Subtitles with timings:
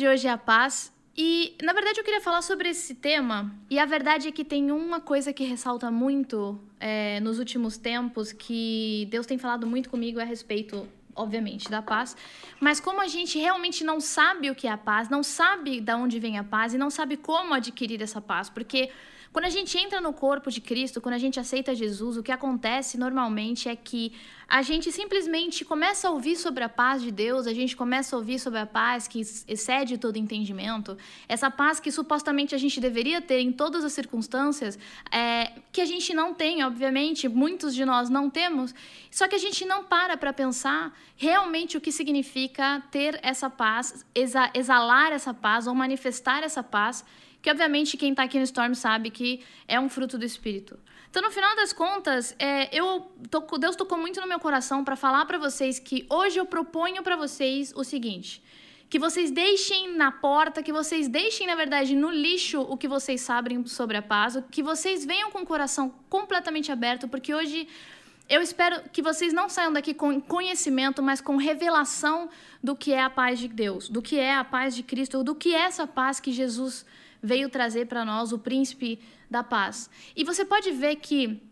[0.00, 0.90] de hoje é a paz.
[1.14, 3.54] E, na verdade, eu queria falar sobre esse tema.
[3.68, 8.32] E a verdade é que tem uma coisa que ressalta muito é, nos últimos tempos,
[8.32, 12.16] que Deus tem falado muito comigo a respeito, obviamente, da paz.
[12.58, 15.92] Mas como a gente realmente não sabe o que é a paz, não sabe de
[15.92, 18.48] onde vem a paz e não sabe como adquirir essa paz.
[18.48, 18.88] Porque
[19.32, 22.32] quando a gente entra no corpo de Cristo, quando a gente aceita Jesus, o que
[22.32, 24.12] acontece normalmente é que
[24.48, 28.18] a gente simplesmente começa a ouvir sobre a paz de Deus, a gente começa a
[28.18, 30.98] ouvir sobre a paz que excede todo entendimento,
[31.28, 34.76] essa paz que supostamente a gente deveria ter em todas as circunstâncias,
[35.12, 38.74] é, que a gente não tem, obviamente, muitos de nós não temos,
[39.12, 44.04] só que a gente não para para pensar realmente o que significa ter essa paz,
[44.52, 47.04] exalar essa paz ou manifestar essa paz
[47.42, 50.78] que obviamente quem está aqui no Storm sabe que é um fruto do Espírito.
[51.10, 54.94] Então, no final das contas, é, eu toco, Deus tocou muito no meu coração para
[54.94, 58.40] falar para vocês que hoje eu proponho para vocês o seguinte:
[58.88, 63.20] que vocês deixem na porta, que vocês deixem, na verdade, no lixo o que vocês
[63.20, 67.66] sabem sobre a paz, que vocês venham com o coração completamente aberto, porque hoje
[68.28, 72.28] eu espero que vocês não saiam daqui com conhecimento, mas com revelação
[72.62, 75.34] do que é a paz de Deus, do que é a paz de Cristo, do
[75.34, 76.86] que é essa paz que Jesus
[77.22, 78.98] veio trazer para nós o príncipe
[79.30, 79.90] da paz.
[80.16, 81.42] E você pode ver que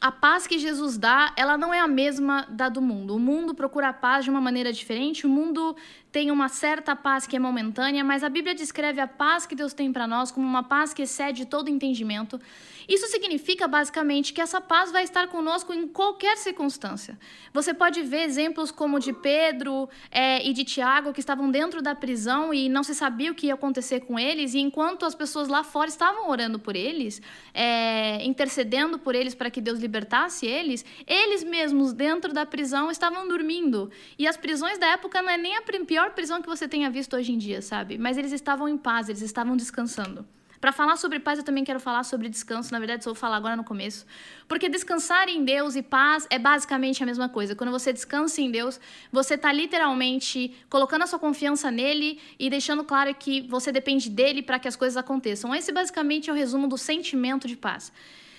[0.00, 3.16] a paz que Jesus dá, ela não é a mesma da do mundo.
[3.16, 5.76] O mundo procura a paz de uma maneira diferente, o mundo
[6.10, 9.72] tem uma certa paz que é momentânea, mas a Bíblia descreve a paz que Deus
[9.72, 12.40] tem para nós como uma paz que excede todo entendimento.
[12.88, 17.18] Isso significa basicamente que essa paz vai estar conosco em qualquer circunstância.
[17.52, 21.94] Você pode ver exemplos como de Pedro é, e de Tiago, que estavam dentro da
[21.94, 25.48] prisão e não se sabia o que ia acontecer com eles, e enquanto as pessoas
[25.48, 27.20] lá fora estavam orando por eles,
[27.52, 33.28] é, intercedendo por eles para que Deus libertasse eles, eles mesmos dentro da prisão estavam
[33.28, 33.90] dormindo.
[34.18, 36.88] E as prisões da época não é nem a pior pior prisão que você tenha
[36.88, 37.98] visto hoje em dia, sabe?
[37.98, 40.24] Mas eles estavam em paz, eles estavam descansando.
[40.60, 42.70] Para falar sobre paz, eu também quero falar sobre descanso.
[42.70, 44.06] Na verdade, só vou falar agora no começo.
[44.46, 47.56] Porque descansar em Deus e paz é basicamente a mesma coisa.
[47.56, 48.78] Quando você descansa em Deus,
[49.10, 54.40] você está literalmente colocando a sua confiança nele e deixando claro que você depende dele
[54.40, 55.52] para que as coisas aconteçam.
[55.52, 57.92] Esse basicamente é o resumo do sentimento de paz.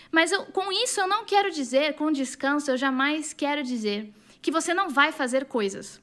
[0.09, 4.49] Mas eu, com isso, eu não quero dizer, com descanso, eu jamais quero dizer que
[4.49, 6.01] você não vai fazer coisas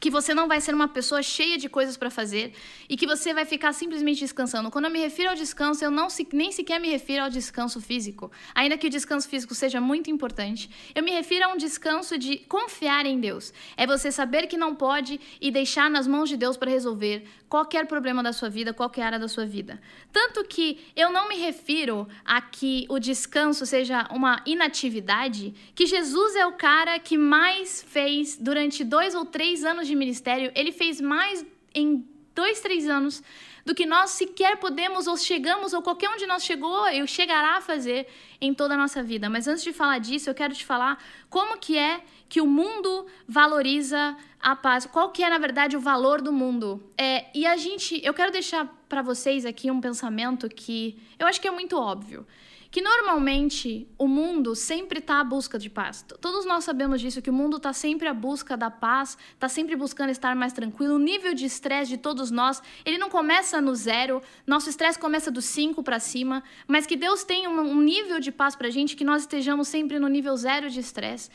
[0.00, 2.54] que você não vai ser uma pessoa cheia de coisas para fazer
[2.88, 4.70] e que você vai ficar simplesmente descansando.
[4.70, 7.80] Quando eu me refiro ao descanso, eu não se, nem sequer me refiro ao descanso
[7.80, 10.70] físico, ainda que o descanso físico seja muito importante.
[10.94, 13.52] Eu me refiro a um descanso de confiar em Deus.
[13.76, 17.86] É você saber que não pode e deixar nas mãos de Deus para resolver qualquer
[17.86, 19.80] problema da sua vida, qualquer área da sua vida.
[20.12, 26.36] Tanto que eu não me refiro a que o descanso seja uma inatividade, que Jesus
[26.36, 31.00] é o cara que mais fez durante dois ou três anos de ministério, ele fez
[31.00, 33.22] mais em dois, três anos
[33.64, 37.58] do que nós sequer podemos ou chegamos, ou qualquer um de nós chegou e chegará
[37.58, 38.06] a fazer
[38.40, 39.28] em toda a nossa vida.
[39.28, 43.06] Mas antes de falar disso, eu quero te falar como que é que o mundo
[43.28, 44.86] valoriza a paz.
[44.86, 46.82] Qual que é, na verdade, o valor do mundo?
[46.96, 51.40] É, e a gente, eu quero deixar para vocês aqui um pensamento que eu acho
[51.40, 52.24] que é muito óbvio
[52.70, 56.04] que normalmente o mundo sempre está à busca de paz.
[56.20, 59.74] Todos nós sabemos disso, que o mundo está sempre à busca da paz, está sempre
[59.74, 60.94] buscando estar mais tranquilo.
[60.94, 65.32] O nível de estresse de todos nós, ele não começa no zero, nosso estresse começa
[65.32, 69.04] do 5 para cima, mas que Deus tem um nível de paz para gente, que
[69.04, 71.28] nós estejamos sempre no nível zero de estresse.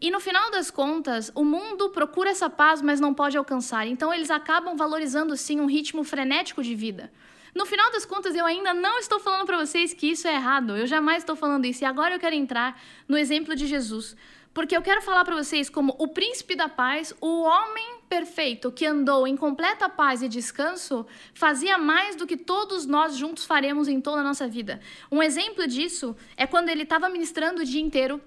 [0.00, 3.86] E no final das contas, o mundo procura essa paz, mas não pode alcançar.
[3.86, 7.10] Então eles acabam valorizando sim um ritmo frenético de vida.
[7.54, 10.76] No final das contas, eu ainda não estou falando para vocês que isso é errado.
[10.76, 11.82] Eu jamais estou falando isso.
[11.82, 14.14] E agora eu quero entrar no exemplo de Jesus.
[14.52, 18.84] Porque eu quero falar para vocês como o príncipe da paz, o homem perfeito que
[18.84, 24.00] andou em completa paz e descanso, fazia mais do que todos nós juntos faremos em
[24.00, 24.80] toda a nossa vida.
[25.10, 28.20] Um exemplo disso é quando ele estava ministrando o dia inteiro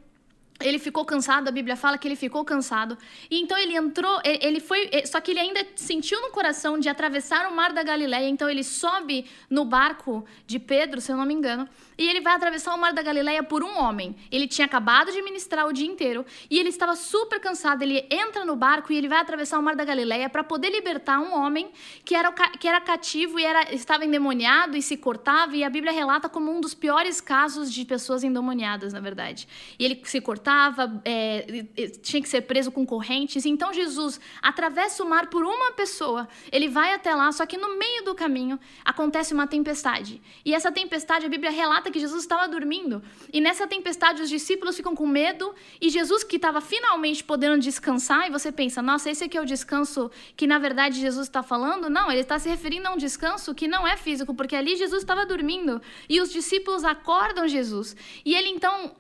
[0.62, 2.98] ele ficou cansado, a Bíblia fala que ele ficou cansado.
[3.30, 7.50] E então ele entrou, ele foi, só que ele ainda sentiu no coração de atravessar
[7.50, 11.34] o mar da Galileia, então ele sobe no barco de Pedro, se eu não me
[11.34, 11.68] engano,
[12.00, 14.16] e ele vai atravessar o mar da Galileia por um homem.
[14.32, 17.82] Ele tinha acabado de ministrar o dia inteiro e ele estava super cansado.
[17.82, 21.20] Ele entra no barco e ele vai atravessar o mar da Galileia para poder libertar
[21.20, 21.70] um homem
[22.06, 25.92] que era, que era cativo e era, estava endemoniado e se cortava, e a Bíblia
[25.92, 29.46] relata como um dos piores casos de pessoas endemoniadas, na verdade.
[29.78, 31.66] E ele se cortava é,
[32.02, 33.46] tinha que ser preso com correntes.
[33.46, 37.78] Então Jesus atravessa o mar por uma pessoa, ele vai até lá, só que no
[37.78, 40.22] meio do caminho acontece uma tempestade.
[40.46, 43.02] E essa tempestade, a Bíblia relata que Jesus estava dormindo.
[43.32, 48.28] E nessa tempestade os discípulos ficam com medo e Jesus, que estava finalmente podendo descansar,
[48.28, 51.90] e você pensa, nossa, esse aqui é o descanso que na verdade Jesus está falando?
[51.90, 55.02] Não, ele está se referindo a um descanso que não é físico, porque ali Jesus
[55.02, 57.96] estava dormindo e os discípulos acordam Jesus.
[58.26, 58.96] E ele então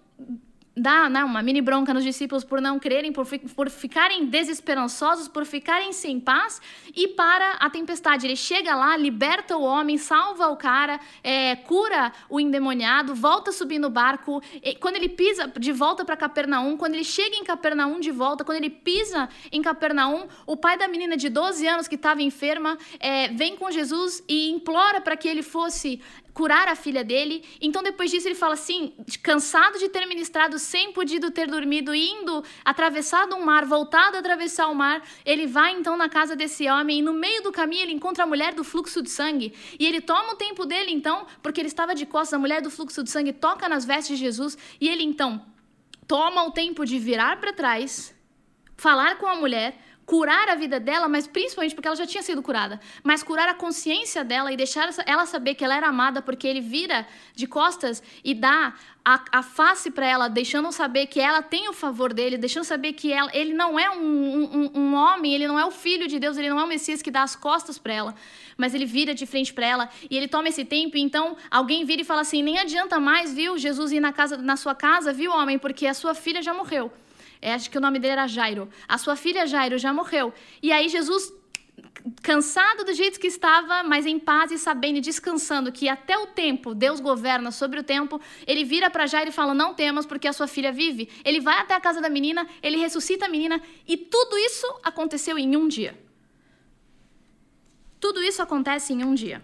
[0.79, 5.45] dá né, uma mini bronca nos discípulos por não crerem, por, por ficarem desesperançosos, por
[5.45, 6.61] ficarem sem paz,
[6.95, 8.25] e para a tempestade.
[8.25, 13.53] Ele chega lá, liberta o homem, salva o cara, é, cura o endemoniado, volta a
[13.53, 14.41] subir no barco.
[14.79, 18.57] quando ele pisa de volta para Capernaum, quando ele chega em Capernaum de volta, quando
[18.57, 23.27] ele pisa em Capernaum, o pai da menina de 12 anos que estava enferma é,
[23.29, 26.01] vem com Jesus e implora para que ele fosse
[26.39, 27.43] curar a filha dele.
[27.59, 32.41] Então, depois disso, ele fala assim: cansado de ter ministrado, sem podido ter dormido, indo
[32.63, 36.99] atravessado um mar, voltado a atravessar o mar, ele vai então na casa desse homem
[36.99, 39.53] e no meio do caminho ele encontra a mulher do fluxo de sangue.
[39.77, 42.69] E ele toma o tempo dele então, porque ele estava de costas, a mulher do
[42.69, 45.45] fluxo de sangue toca nas vestes de Jesus e ele então
[46.07, 48.15] toma o tempo de virar para trás,
[48.77, 49.77] falar com a mulher
[50.09, 53.53] curar a vida dela, mas principalmente porque ela já tinha sido curada, mas curar a
[53.53, 58.01] consciência dela e deixar ela saber que ela era amada, porque ele vira de costas
[58.23, 58.73] e dá
[59.05, 62.93] a, a face para ela, deixando saber que ela tem o favor dele, deixando saber
[62.93, 66.17] que ela, ele não é um, um, um homem, ele não é o filho de
[66.17, 68.15] Deus, ele não é o Messias que dá as costas para ela,
[68.57, 70.97] mas ele vira de frente para ela e ele toma esse tempo.
[70.97, 74.37] E então alguém vira e fala assim: nem adianta mais, viu, Jesus ir na casa,
[74.37, 76.91] na sua casa, viu, homem, porque a sua filha já morreu.
[77.41, 78.69] É, acho que o nome dele era Jairo.
[78.87, 80.33] A sua filha Jairo já morreu.
[80.61, 81.31] E aí Jesus,
[82.21, 86.27] cansado do jeito que estava, mas em paz e sabendo e descansando que até o
[86.27, 90.27] tempo Deus governa sobre o tempo, ele vira para Jairo e fala: Não temas, porque
[90.27, 91.09] a sua filha vive.
[91.23, 95.37] Ele vai até a casa da menina, ele ressuscita a menina, e tudo isso aconteceu
[95.37, 95.97] em um dia.
[97.99, 99.41] Tudo isso acontece em um dia.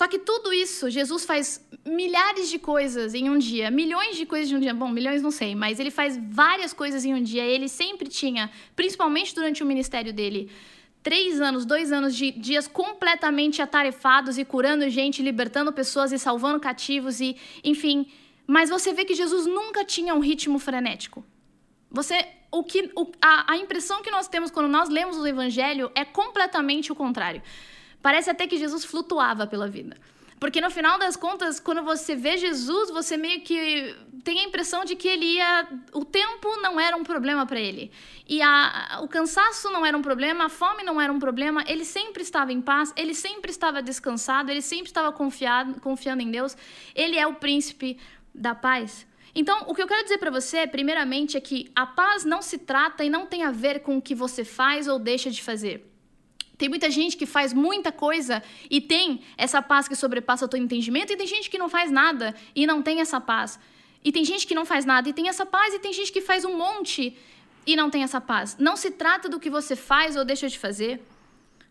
[0.00, 4.50] Só que tudo isso, Jesus faz milhares de coisas em um dia, milhões de coisas
[4.50, 4.72] em um dia.
[4.72, 7.44] Bom, milhões não sei, mas ele faz várias coisas em um dia.
[7.44, 10.50] Ele sempre tinha, principalmente durante o ministério dele,
[11.02, 16.58] três anos, dois anos de dias completamente atarefados e curando gente, libertando pessoas e salvando
[16.58, 18.06] cativos e, enfim.
[18.46, 21.22] Mas você vê que Jesus nunca tinha um ritmo frenético.
[21.90, 25.92] Você, o que, o, a, a impressão que nós temos quando nós lemos o Evangelho
[25.94, 27.42] é completamente o contrário.
[28.02, 29.96] Parece até que Jesus flutuava pela vida.
[30.40, 33.94] Porque no final das contas, quando você vê Jesus, você meio que
[34.24, 35.68] tem a impressão de que ele ia.
[35.92, 37.92] O tempo não era um problema para ele.
[38.26, 41.62] E a, o cansaço não era um problema, a fome não era um problema.
[41.68, 46.30] Ele sempre estava em paz, ele sempre estava descansado, ele sempre estava confiado, confiando em
[46.30, 46.56] Deus.
[46.94, 47.98] Ele é o príncipe
[48.34, 49.06] da paz.
[49.34, 52.56] Então, o que eu quero dizer para você, primeiramente, é que a paz não se
[52.56, 55.89] trata e não tem a ver com o que você faz ou deixa de fazer.
[56.60, 60.60] Tem muita gente que faz muita coisa e tem essa paz que sobrepassa o teu
[60.60, 63.58] entendimento, e tem gente que não faz nada e não tem essa paz.
[64.04, 66.20] E tem gente que não faz nada e tem essa paz, e tem gente que
[66.20, 67.16] faz um monte
[67.66, 68.58] e não tem essa paz.
[68.58, 71.02] Não se trata do que você faz ou deixa de fazer,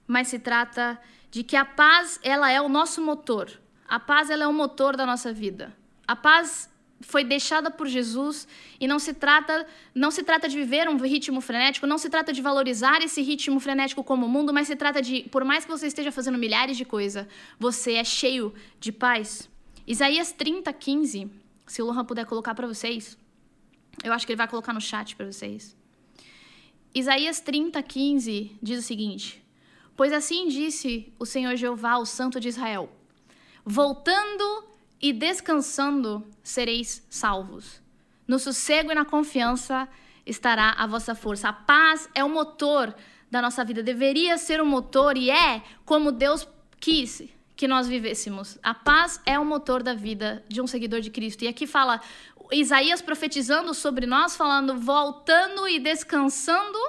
[0.08, 1.00] mas se trata
[1.30, 3.48] de que a paz, ela é o nosso motor.
[3.88, 5.72] A paz, ela é o motor da nossa vida.
[6.08, 6.68] A paz
[7.02, 8.48] foi deixada por Jesus
[8.80, 9.66] e não se trata
[9.96, 13.60] não se trata de viver um ritmo frenético, não se trata de valorizar esse ritmo
[13.60, 16.78] frenético como o mundo, mas se trata de, por mais que você esteja fazendo milhares
[16.78, 17.26] de coisas,
[17.58, 19.50] você é cheio de paz.
[19.88, 21.32] Isaías 30, 15,
[21.66, 23.18] se o Lohan puder colocar para vocês,
[24.04, 25.76] eu acho que ele vai colocar no chat para vocês.
[26.94, 29.44] Isaías 30, 15 diz o seguinte:
[29.96, 32.90] Pois assim disse o Senhor Jeová, o Santo de Israel:
[33.66, 34.69] Voltando
[35.02, 37.82] e descansando sereis salvos.
[38.28, 39.88] No sossego e na confiança
[40.26, 41.50] estará a vossa força.
[41.50, 42.94] A paz é o motor
[43.32, 46.48] da nossa vida, deveria ser o motor e é como Deus
[46.80, 47.24] quis
[47.56, 48.58] que nós vivêssemos.
[48.64, 51.44] A paz é o motor da vida de um seguidor de Cristo.
[51.44, 52.02] E aqui fala
[52.52, 56.80] Isaías profetizando sobre nós, falando: voltando e descansando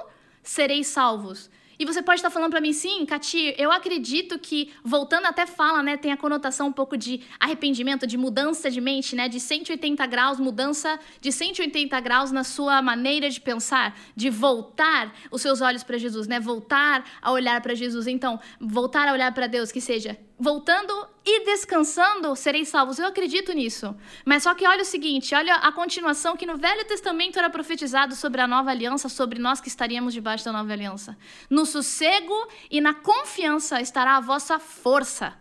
[0.41, 1.49] sereis salvos.
[1.81, 5.81] E você pode estar falando para mim, sim, Cati, eu acredito que, voltando até fala,
[5.81, 10.05] né, tem a conotação um pouco de arrependimento, de mudança de mente, né, de 180
[10.05, 15.83] graus, mudança de 180 graus na sua maneira de pensar, de voltar os seus olhos
[15.83, 18.05] para Jesus, né, voltar a olhar para Jesus.
[18.05, 22.97] Então, voltar a olhar para Deus, que seja voltando e descansando, sereis salvos.
[22.97, 23.95] Eu acredito nisso.
[24.25, 28.15] Mas só que olha o seguinte, olha a continuação que no Velho Testamento era profetizado
[28.15, 31.15] sobre a nova aliança, sobre nós que estaríamos debaixo da nova aliança.
[31.47, 32.35] No sossego
[32.71, 35.33] e na confiança estará a vossa força.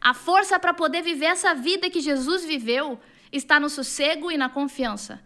[0.00, 2.98] A força para poder viver essa vida que Jesus viveu
[3.30, 5.22] está no sossego e na confiança.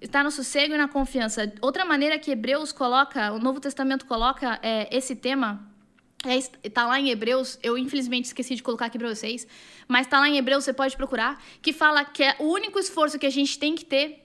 [0.00, 1.52] Está no sossego e na confiança.
[1.60, 5.71] Outra maneira que Hebreus coloca, o Novo Testamento coloca é, esse tema,
[6.24, 9.46] é, tá lá em Hebreus, eu infelizmente esqueci de colocar aqui para vocês,
[9.88, 13.18] mas está lá em Hebreus, você pode procurar, que fala que é o único esforço
[13.18, 14.22] que a gente tem que ter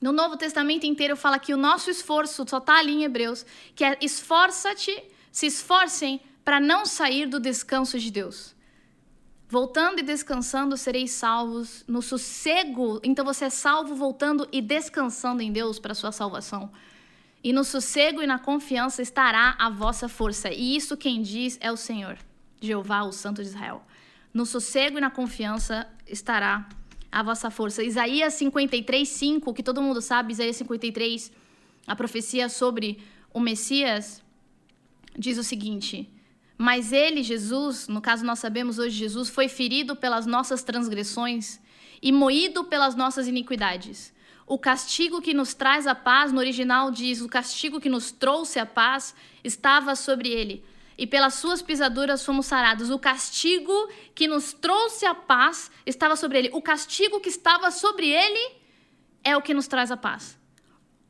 [0.00, 3.84] no Novo Testamento inteiro fala que o nosso esforço só está ali em Hebreus, que
[3.84, 8.54] é esforça-te, se esforcem para não sair do descanso de Deus.
[9.46, 12.98] Voltando e descansando, sereis salvos no sossego.
[13.02, 16.70] Então você é salvo voltando e descansando em Deus para sua salvação.
[17.42, 20.50] E no sossego e na confiança estará a vossa força.
[20.52, 22.18] E isso quem diz é o Senhor,
[22.60, 23.82] Jeová, o Santo de Israel.
[24.32, 26.68] No sossego e na confiança estará
[27.10, 27.82] a vossa força.
[27.82, 31.32] Isaías 53, 5, que todo mundo sabe, Isaías 53,
[31.86, 32.98] a profecia sobre
[33.32, 34.22] o Messias,
[35.18, 36.08] diz o seguinte:
[36.56, 41.60] Mas ele, Jesus, no caso nós sabemos hoje, Jesus, foi ferido pelas nossas transgressões
[42.02, 44.12] e moído pelas nossas iniquidades.
[44.50, 48.58] O castigo que nos traz a paz, no original diz: o castigo que nos trouxe
[48.58, 49.14] a paz
[49.44, 50.64] estava sobre ele
[50.98, 52.90] e pelas suas pisaduras fomos sarados.
[52.90, 53.72] O castigo
[54.12, 56.50] que nos trouxe a paz estava sobre ele.
[56.52, 58.56] O castigo que estava sobre ele
[59.22, 60.36] é o que nos traz a paz.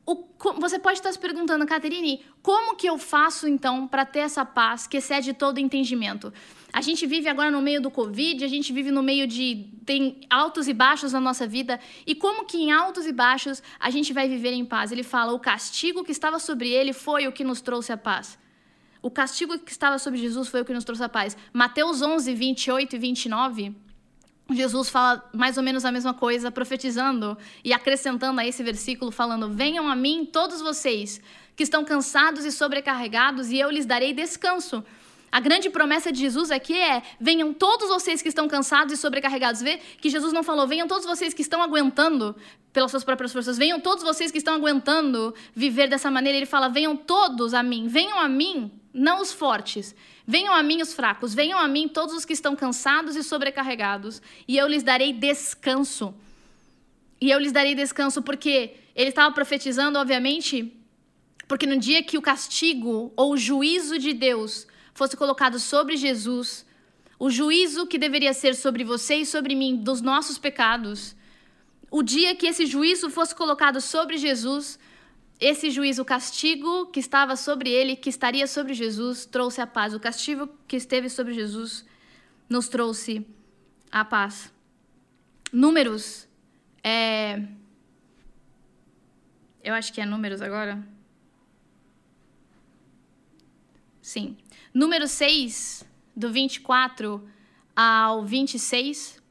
[0.05, 0.23] O,
[0.59, 4.85] você pode estar se perguntando, Caterine, como que eu faço então para ter essa paz
[4.85, 6.31] que excede todo entendimento?
[6.73, 9.67] A gente vive agora no meio do Covid, a gente vive no meio de.
[9.85, 11.79] tem altos e baixos na nossa vida.
[12.05, 14.91] E como que em altos e baixos a gente vai viver em paz?
[14.91, 18.39] Ele fala: o castigo que estava sobre ele foi o que nos trouxe a paz.
[19.01, 21.35] O castigo que estava sobre Jesus foi o que nos trouxe a paz.
[21.51, 23.75] Mateus 11, 28 e 29,
[24.51, 29.49] Jesus fala mais ou menos a mesma coisa, profetizando e acrescentando a esse versículo, falando:
[29.49, 31.19] Venham a mim todos vocês
[31.55, 34.83] que estão cansados e sobrecarregados, e eu lhes darei descanso.
[35.31, 39.61] A grande promessa de Jesus aqui é: venham todos vocês que estão cansados e sobrecarregados.
[39.61, 42.35] Vê que Jesus não falou: venham todos vocês que estão aguentando
[42.73, 46.37] pelas suas próprias forças, venham todos vocês que estão aguentando viver dessa maneira.
[46.37, 49.95] Ele fala: venham todos a mim, venham a mim não os fortes.
[50.27, 54.21] Venham a mim os fracos, venham a mim todos os que estão cansados e sobrecarregados,
[54.47, 56.13] e eu lhes darei descanso.
[57.19, 60.73] E eu lhes darei descanso porque ele estava profetizando, obviamente,
[61.47, 66.65] porque no dia que o castigo ou o juízo de Deus fosse colocado sobre Jesus,
[67.17, 71.15] o juízo que deveria ser sobre você e sobre mim dos nossos pecados,
[71.89, 74.79] o dia que esse juízo fosse colocado sobre Jesus,
[75.39, 79.93] esse juízo, o castigo que estava sobre ele, que estaria sobre Jesus, trouxe a paz.
[79.93, 81.83] O castigo que esteve sobre Jesus
[82.47, 83.25] nos trouxe
[83.91, 84.53] a paz.
[85.51, 86.27] Números.
[86.83, 87.41] É...
[89.63, 90.81] Eu acho que é números agora.
[94.11, 94.35] Sim.
[94.73, 97.25] Número 6, do 24
[97.73, 99.23] ao 26,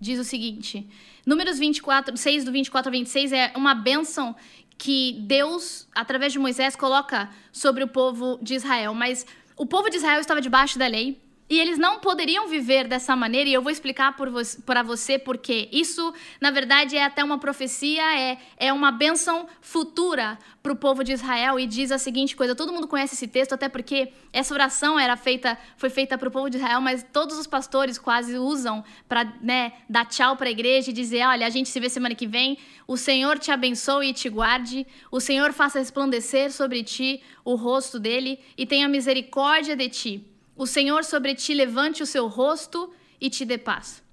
[0.00, 0.84] diz o seguinte:
[1.24, 4.34] Números 24, 6 do 24 ao 26 é uma bênção
[4.76, 8.92] que Deus, através de Moisés, coloca sobre o povo de Israel.
[8.92, 9.24] Mas
[9.56, 13.48] o povo de Israel estava debaixo da lei, e eles não poderiam viver dessa maneira,
[13.48, 14.16] e eu vou explicar
[14.64, 20.38] para você porque isso, na verdade, é até uma profecia, é, é uma bênção futura
[20.62, 23.52] para o povo de Israel, e diz a seguinte coisa: todo mundo conhece esse texto,
[23.52, 27.38] até porque essa oração era feita, foi feita para o povo de Israel, mas todos
[27.38, 31.50] os pastores quase usam para né, dar tchau para a igreja e dizer: olha, a
[31.50, 32.56] gente se vê semana que vem,
[32.88, 38.00] o Senhor te abençoe e te guarde, o Senhor faça resplandecer sobre ti o rosto
[38.00, 40.33] dele e tenha misericórdia de ti.
[40.56, 44.04] O Senhor sobre ti levante o seu rosto e te dê paz.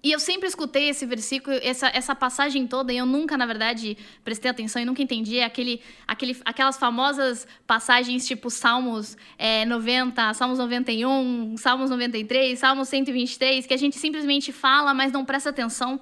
[0.00, 3.98] E eu sempre escutei esse versículo, essa, essa passagem toda, e eu nunca, na verdade,
[4.22, 10.58] prestei atenção e nunca entendi aquele, aquele, aquelas famosas passagens tipo Salmos é, 90, Salmos
[10.58, 16.00] 91, Salmos 93, Salmos 123, que a gente simplesmente fala, mas não presta atenção.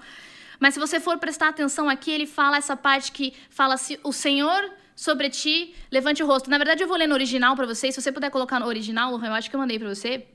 [0.61, 4.12] Mas se você for prestar atenção aqui, ele fala essa parte que fala se o
[4.12, 6.49] Senhor sobre ti, levante o rosto.
[6.49, 7.95] Na verdade, eu vou ler no original para vocês.
[7.95, 10.26] Se você puder colocar no original, eu acho que eu mandei para você.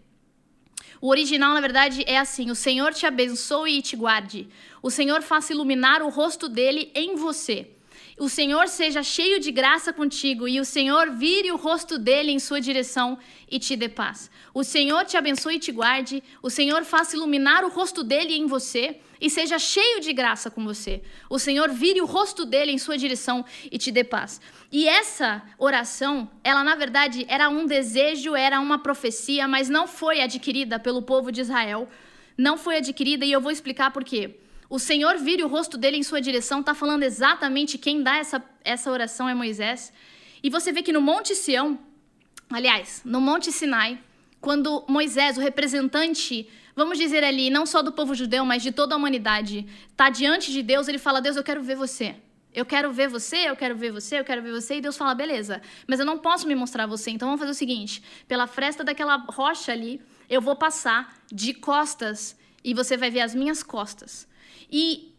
[1.01, 4.47] O original, na verdade, é assim: O Senhor te abençoe e te guarde.
[4.83, 7.75] O Senhor faça iluminar o rosto dele em você.
[8.21, 12.37] O Senhor seja cheio de graça contigo e o Senhor vire o rosto dele em
[12.37, 13.17] sua direção
[13.49, 14.29] e te dê paz.
[14.53, 16.23] O Senhor te abençoe e te guarde.
[16.39, 20.63] O Senhor faça iluminar o rosto dele em você e seja cheio de graça com
[20.63, 21.01] você.
[21.31, 24.39] O Senhor vire o rosto dele em sua direção e te dê paz.
[24.71, 30.21] E essa oração, ela na verdade era um desejo, era uma profecia, mas não foi
[30.21, 31.89] adquirida pelo povo de Israel.
[32.37, 34.40] Não foi adquirida e eu vou explicar por quê.
[34.71, 38.41] O Senhor vire o rosto dele em sua direção, está falando exatamente quem dá essa,
[38.63, 39.91] essa oração é Moisés.
[40.41, 41.77] E você vê que no Monte Sião,
[42.49, 43.99] aliás, no Monte Sinai,
[44.39, 48.95] quando Moisés, o representante, vamos dizer ali, não só do povo judeu, mas de toda
[48.95, 52.15] a humanidade, está diante de Deus, ele fala: Deus, eu quero ver você.
[52.53, 54.77] Eu quero ver você, eu quero ver você, eu quero ver você.
[54.77, 57.11] E Deus fala: beleza, mas eu não posso me mostrar você.
[57.11, 62.39] Então vamos fazer o seguinte: pela fresta daquela rocha ali, eu vou passar de costas
[62.63, 64.30] e você vai ver as minhas costas.
[64.71, 65.11] E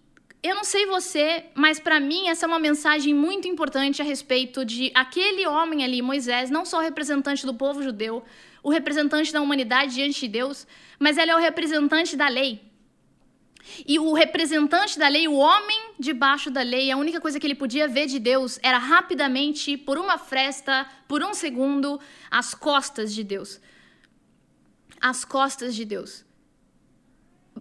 [0.42, 4.64] eu não sei você, mas para mim essa é uma mensagem muito importante a respeito
[4.64, 8.24] de aquele homem ali, Moisés, não só o representante do povo judeu,
[8.62, 10.66] o representante da humanidade diante de Deus,
[10.98, 12.60] mas ele é o representante da lei.
[13.86, 17.54] E o representante da lei, o homem debaixo da lei, a única coisa que ele
[17.54, 23.22] podia ver de Deus era rapidamente, por uma fresta, por um segundo, as costas de
[23.22, 23.60] Deus.
[25.00, 26.24] As costas de Deus.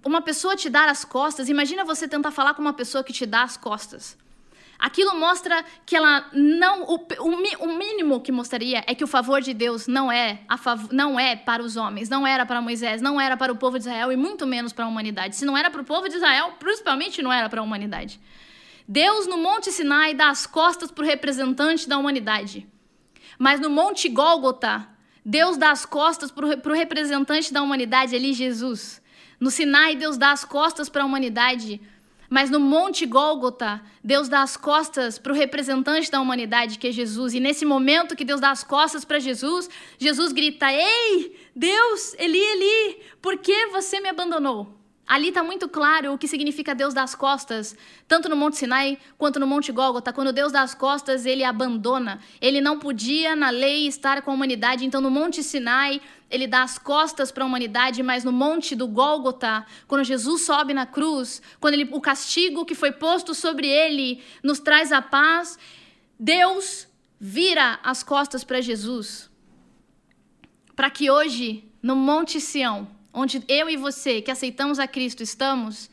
[0.04, 3.26] Uma pessoa te dar as costas, imagina você tentar falar com uma pessoa que te
[3.26, 4.18] dá as costas.
[4.82, 6.82] Aquilo mostra que ela não.
[6.86, 10.58] O, o, o, mínimo que mostraria é que o favor de Deus não é, a
[10.58, 13.78] fav, não é para os homens, não era para Moisés, não era para o povo
[13.78, 15.36] de Israel e muito menos para a humanidade.
[15.36, 18.20] Se não era para o povo de Israel, principalmente não era para a humanidade.
[18.88, 22.68] Deus no Monte Sinai dá as costas para o representante da humanidade.
[23.38, 24.88] Mas no Monte Gólgota,
[25.24, 29.01] Deus dá as costas para o representante da humanidade ali, Jesus.
[29.42, 31.82] No Sinai, Deus dá as costas para a humanidade
[32.32, 36.92] mas no Monte Gólgota, Deus dá as costas para o representante da humanidade, que é
[36.94, 37.34] Jesus.
[37.34, 39.70] E nesse momento que Deus dá as costas para Jesus,
[40.00, 44.81] Jesus grita: Ei, Deus, Eli, Eli, por que você me abandonou?
[45.12, 47.76] Ali está muito claro o que significa Deus das costas,
[48.08, 50.14] tanto no Monte Sinai quanto no Monte Gólgota.
[50.14, 52.22] Quando Deus dá as costas, ele abandona.
[52.40, 54.86] Ele não podia, na lei, estar com a humanidade.
[54.86, 56.00] Então, no Monte Sinai,
[56.30, 60.74] ele dá as costas para a humanidade, mas no Monte do Gólgota, quando Jesus sobe
[60.74, 65.60] na cruz, quando ele, o castigo que foi posto sobre ele nos traz a paz,
[66.18, 66.88] Deus
[67.20, 69.30] vira as costas para Jesus.
[70.74, 75.90] Para que hoje, no Monte Sião, onde eu e você que aceitamos a Cristo estamos,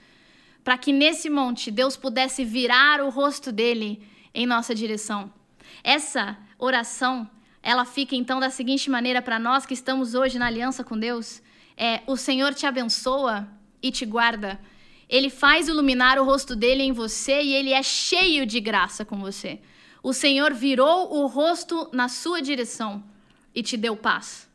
[0.62, 4.02] para que nesse monte Deus pudesse virar o rosto dele
[4.34, 5.32] em nossa direção.
[5.82, 7.28] Essa oração,
[7.62, 11.42] ela fica então da seguinte maneira para nós que estamos hoje na aliança com Deus:
[11.76, 13.48] é o Senhor te abençoa
[13.82, 14.60] e te guarda.
[15.08, 19.18] Ele faz iluminar o rosto dele em você e ele é cheio de graça com
[19.18, 19.60] você.
[20.02, 23.02] O Senhor virou o rosto na sua direção
[23.54, 24.48] e te deu paz.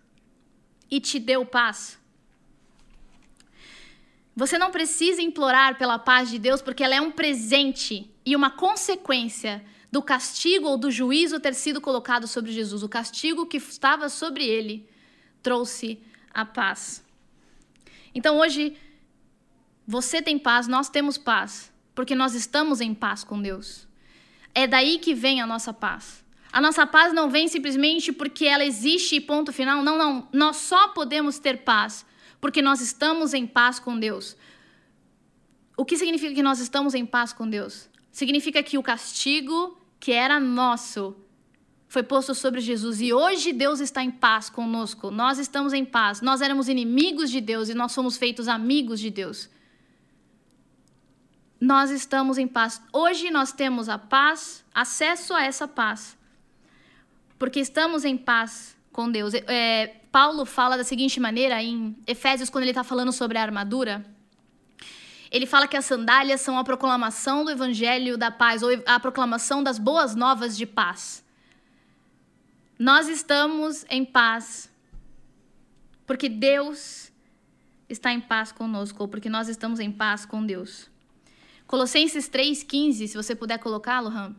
[0.91, 1.99] E te deu paz.
[4.35, 8.49] Você não precisa implorar pela paz de Deus, porque ela é um presente e uma
[8.49, 12.81] consequência do castigo ou do juízo ter sido colocado sobre Jesus.
[12.81, 14.89] O castigo que estava sobre ele
[15.43, 15.99] trouxe
[16.33, 17.05] a paz.
[18.15, 18.75] Então hoje,
[19.85, 23.87] você tem paz, nós temos paz, porque nós estamos em paz com Deus.
[24.55, 26.23] É daí que vem a nossa paz.
[26.51, 29.83] A nossa paz não vem simplesmente porque ela existe ponto final.
[29.83, 30.27] Não, não.
[30.31, 32.05] Nós só podemos ter paz
[32.43, 34.35] porque nós estamos em paz com Deus.
[35.77, 37.87] O que significa que nós estamos em paz com Deus?
[38.11, 41.15] Significa que o castigo que era nosso
[41.87, 45.09] foi posto sobre Jesus e hoje Deus está em paz conosco.
[45.09, 46.19] Nós estamos em paz.
[46.19, 49.49] Nós éramos inimigos de Deus e nós fomos feitos amigos de Deus.
[51.61, 52.81] Nós estamos em paz.
[52.91, 56.17] Hoje nós temos a paz, acesso a essa paz,
[57.39, 59.33] porque estamos em paz com Deus.
[59.33, 64.05] É, Paulo fala da seguinte maneira em Efésios, quando ele está falando sobre a armadura.
[65.29, 69.63] Ele fala que as sandálias são a proclamação do evangelho da paz, ou a proclamação
[69.63, 71.25] das boas novas de paz.
[72.77, 74.71] Nós estamos em paz
[76.05, 77.11] porque Deus
[77.89, 80.89] está em paz conosco, ou porque nós estamos em paz com Deus.
[81.65, 84.35] Colossenses 3,15, se você puder colocá-lo, Ram.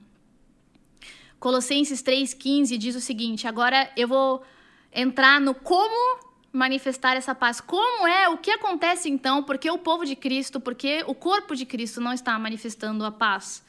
[1.44, 4.42] Colossenses 3,15 diz o seguinte: agora eu vou
[4.90, 7.60] entrar no como manifestar essa paz.
[7.60, 8.30] Como é?
[8.30, 9.42] O que acontece então?
[9.42, 13.62] Porque o povo de Cristo, porque o corpo de Cristo não está manifestando a paz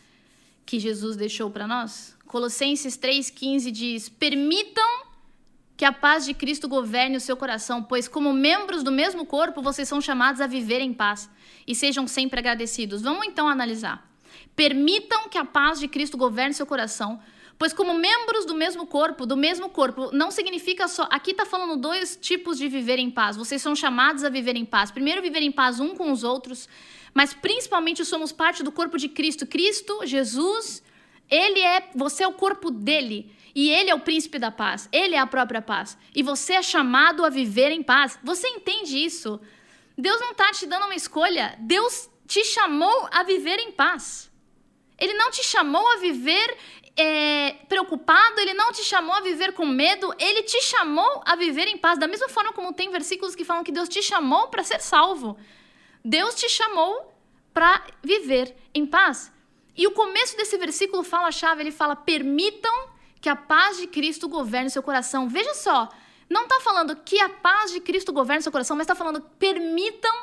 [0.65, 2.17] que Jesus deixou para nós?
[2.25, 5.03] Colossenses 3,15 diz: Permitam
[5.75, 9.61] que a paz de Cristo governe o seu coração, pois, como membros do mesmo corpo,
[9.61, 11.29] vocês são chamados a viver em paz
[11.67, 13.01] e sejam sempre agradecidos.
[13.01, 14.09] Vamos então analisar.
[14.55, 17.19] Permitam que a paz de Cristo governe seu coração,
[17.57, 21.07] Pois, como membros do mesmo corpo, do mesmo corpo, não significa só.
[21.09, 23.37] Aqui está falando dois tipos de viver em paz.
[23.37, 24.91] Vocês são chamados a viver em paz.
[24.91, 26.67] Primeiro, viver em paz um com os outros,
[27.13, 29.47] mas principalmente somos parte do corpo de Cristo.
[29.47, 30.83] Cristo, Jesus,
[31.29, 31.89] ele é.
[31.95, 33.33] Você é o corpo dele.
[33.55, 34.89] E ele é o príncipe da paz.
[34.91, 35.97] Ele é a própria paz.
[36.13, 38.19] E você é chamado a viver em paz.
[38.21, 39.39] Você entende isso?
[39.97, 41.55] Deus não está te dando uma escolha.
[41.59, 44.29] Deus te chamou a viver em paz.
[44.99, 46.57] Ele não te chamou a viver
[46.97, 51.67] é, preocupado, ele não te chamou a viver com medo, ele te chamou a viver
[51.67, 51.99] em paz.
[51.99, 55.37] Da mesma forma como tem versículos que falam que Deus te chamou para ser salvo.
[56.03, 57.13] Deus te chamou
[57.53, 59.31] para viver em paz.
[59.75, 62.73] E o começo desse versículo fala a chave, ele fala: "Permitam
[63.19, 65.27] que a paz de Cristo governe seu coração".
[65.27, 65.89] Veja só,
[66.29, 70.15] não está falando que a paz de Cristo governe seu coração, mas está falando permitam,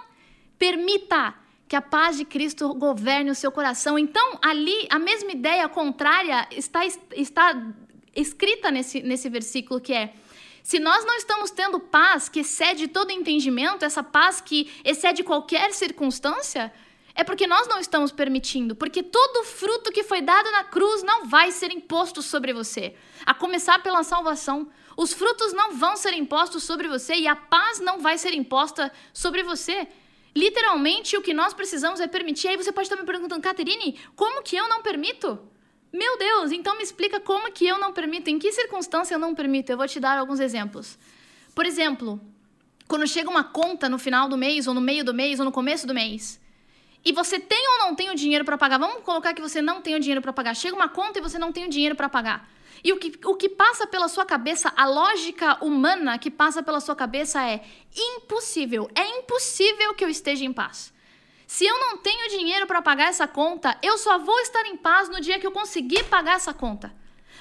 [0.58, 1.34] permita
[1.72, 3.98] que a paz de Cristo governe o seu coração.
[3.98, 7.66] Então, ali, a mesma ideia contrária está, está
[8.14, 10.12] escrita nesse, nesse versículo que é.
[10.62, 15.72] Se nós não estamos tendo paz que excede todo entendimento, essa paz que excede qualquer
[15.72, 16.70] circunstância,
[17.14, 21.24] é porque nós não estamos permitindo, porque todo fruto que foi dado na cruz não
[21.24, 24.68] vai ser imposto sobre você, a começar pela salvação.
[24.94, 28.92] Os frutos não vão ser impostos sobre você e a paz não vai ser imposta
[29.10, 29.88] sobre você.
[30.34, 32.48] Literalmente, o que nós precisamos é permitir.
[32.48, 35.38] Aí você pode estar me perguntando, Caterine, como que eu não permito?
[35.92, 39.34] Meu Deus, então me explica como que eu não permito, em que circunstância eu não
[39.34, 39.70] permito.
[39.70, 40.98] Eu vou te dar alguns exemplos.
[41.54, 42.18] Por exemplo,
[42.88, 45.52] quando chega uma conta no final do mês, ou no meio do mês, ou no
[45.52, 46.40] começo do mês,
[47.04, 49.80] e você tem ou não tem o dinheiro para pagar, vamos colocar que você não
[49.80, 50.54] tem o dinheiro para pagar.
[50.54, 52.48] Chega uma conta e você não tem o dinheiro para pagar.
[52.84, 56.80] E o que, o que passa pela sua cabeça, a lógica humana que passa pela
[56.80, 57.62] sua cabeça é
[57.94, 60.92] impossível, é impossível que eu esteja em paz.
[61.46, 65.08] Se eu não tenho dinheiro para pagar essa conta, eu só vou estar em paz
[65.08, 66.92] no dia que eu conseguir pagar essa conta.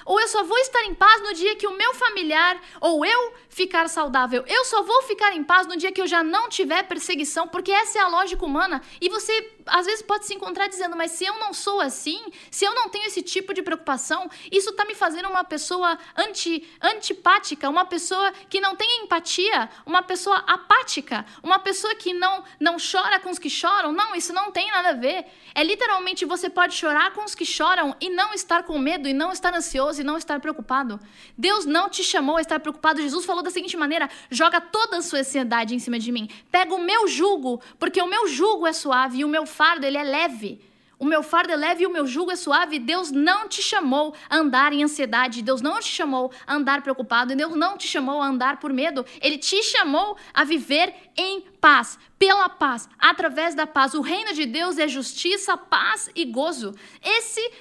[0.04, 3.34] Ou eu só vou estar em paz no dia que o meu familiar ou eu
[3.52, 4.42] ficar saudável.
[4.46, 7.70] Eu só vou ficar em paz no dia que eu já não tiver perseguição, porque
[7.70, 8.80] essa é a lógica humana.
[8.98, 12.64] E você às vezes pode se encontrar dizendo, mas se eu não sou assim, se
[12.64, 17.68] eu não tenho esse tipo de preocupação, isso está me fazendo uma pessoa anti, antipática,
[17.68, 23.20] uma pessoa que não tem empatia, uma pessoa apática, uma pessoa que não, não chora
[23.20, 23.92] com os que choram.
[23.92, 25.26] Não, isso não tem nada a ver.
[25.54, 29.12] É literalmente você pode chorar com os que choram e não estar com medo, e
[29.12, 30.98] não estar ansioso, e não estar preocupado.
[31.36, 33.02] Deus não te chamou a estar preocupado.
[33.02, 36.28] Jesus falou da seguinte maneira: joga toda a sua ansiedade em cima de mim.
[36.50, 39.98] Pega o meu jugo, porque o meu jugo é suave e o meu fardo ele
[39.98, 40.60] é leve.
[41.02, 42.78] O meu fardo é leve e o meu jugo é suave.
[42.78, 45.42] Deus não te chamou a andar em ansiedade.
[45.42, 47.34] Deus não te chamou a andar preocupado.
[47.34, 49.04] Deus não te chamou a andar por medo.
[49.20, 53.94] Ele te chamou a viver em paz, pela paz, através da paz.
[53.94, 56.72] O reino de Deus é justiça, paz e gozo.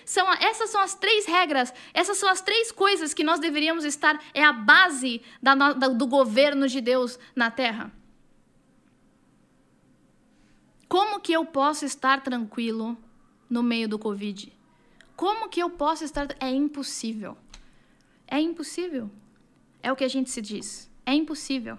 [0.06, 1.74] São, essas são as três regras.
[1.96, 4.22] Essas são as três coisas que nós deveríamos estar.
[4.36, 7.92] É a base da, da, do governo de Deus na terra.
[10.88, 12.96] Como que eu posso estar tranquilo
[13.52, 14.52] no meio do Covid.
[15.16, 16.28] Como que eu posso estar.
[16.40, 17.38] É impossível.
[18.26, 19.12] É impossível.
[19.84, 20.90] É o que a gente se diz.
[21.06, 21.78] É impossível.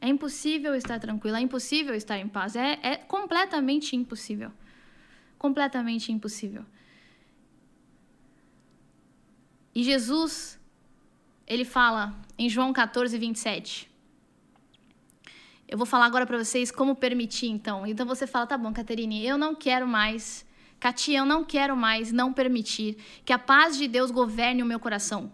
[0.00, 1.36] É impossível estar tranquilo.
[1.36, 2.56] É impossível estar em paz.
[2.56, 4.50] É, é completamente impossível.
[5.38, 6.64] Completamente impossível.
[9.72, 10.58] E Jesus,
[11.46, 13.88] ele fala em João 14, 27.
[15.68, 17.86] Eu vou falar agora para vocês como permitir, então.
[17.86, 20.47] Então você fala, tá bom, Caterine, eu não quero mais
[20.80, 24.78] Katia, eu não quero mais não permitir que a paz de Deus governe o meu
[24.78, 25.32] coração.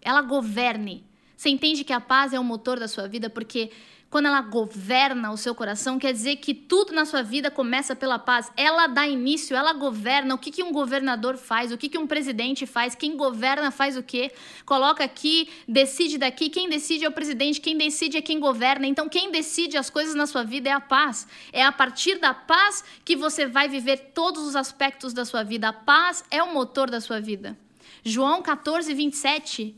[0.00, 1.06] Ela governe.
[1.36, 3.70] Você entende que a paz é o motor da sua vida porque
[4.10, 8.18] quando ela governa o seu coração, quer dizer que tudo na sua vida começa pela
[8.18, 8.50] paz.
[8.56, 10.34] Ela dá início, ela governa.
[10.34, 11.70] O que, que um governador faz?
[11.70, 12.94] O que, que um presidente faz?
[12.94, 14.32] Quem governa faz o quê?
[14.64, 16.48] Coloca aqui, decide daqui.
[16.48, 18.86] Quem decide é o presidente, quem decide é quem governa.
[18.86, 21.28] Então, quem decide as coisas na sua vida é a paz.
[21.52, 25.68] É a partir da paz que você vai viver todos os aspectos da sua vida.
[25.68, 27.58] A paz é o motor da sua vida.
[28.02, 29.76] João 14, 27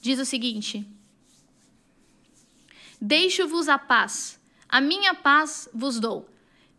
[0.00, 0.93] diz o seguinte.
[3.00, 4.40] Deixo-vos a paz.
[4.68, 6.28] A minha paz vos dou.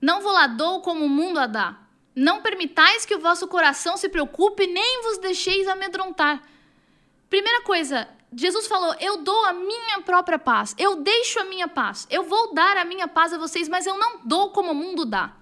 [0.01, 1.77] Não vou lá dou como o mundo a dá.
[2.15, 6.41] Não permitais que o vosso coração se preocupe, nem vos deixeis amedrontar.
[7.29, 10.75] Primeira coisa, Jesus falou: Eu dou a minha própria paz.
[10.77, 12.07] Eu deixo a minha paz.
[12.09, 15.05] Eu vou dar a minha paz a vocês, mas eu não dou como o mundo
[15.05, 15.33] dá.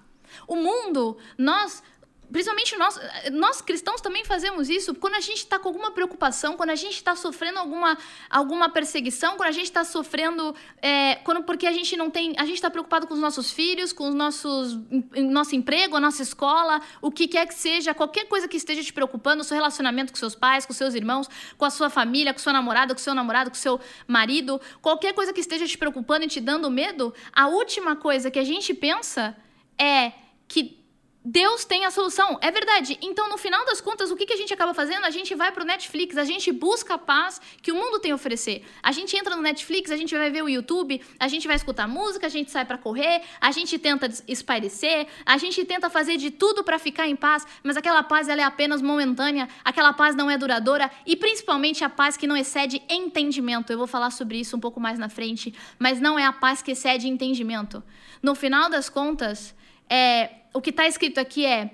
[0.48, 1.84] O mundo, nós
[2.32, 3.00] principalmente nós,
[3.32, 6.96] nós cristãos também fazemos isso quando a gente está com alguma preocupação, quando a gente
[6.96, 7.98] está sofrendo alguma,
[8.30, 12.46] alguma perseguição, quando a gente está sofrendo, é, quando, porque a gente não tem, a
[12.46, 14.78] gente está preocupado com os nossos filhos, com os nossos,
[15.16, 18.94] nosso emprego, a nossa escola, o que quer que seja, qualquer coisa que esteja te
[18.94, 22.40] preocupando, o seu relacionamento com seus pais, com seus irmãos, com a sua família, com
[22.40, 26.28] sua namorada, com seu namorado, com seu marido, qualquer coisa que esteja te preocupando e
[26.28, 29.36] te dando medo, a última coisa que a gente pensa
[29.78, 30.14] é
[30.48, 30.83] que
[31.26, 32.98] Deus tem a solução, é verdade.
[33.02, 35.06] Então, no final das contas, o que, a gente acaba fazendo?
[35.06, 38.16] A gente vai pro Netflix, a gente busca a paz que o mundo tem a
[38.16, 38.66] oferecer.
[38.82, 41.88] A gente entra no Netflix, a gente vai ver o YouTube, a gente vai escutar
[41.88, 46.30] música, a gente sai para correr, a gente tenta espairecer, a gente tenta fazer de
[46.30, 50.30] tudo para ficar em paz, mas aquela paz ela é apenas momentânea, aquela paz não
[50.30, 53.72] é duradoura e principalmente a paz que não excede entendimento.
[53.72, 56.62] Eu vou falar sobre isso um pouco mais na frente, mas não é a paz
[56.62, 57.82] que excede entendimento.
[58.22, 59.56] No final das contas,
[59.90, 61.72] é o que está escrito aqui é: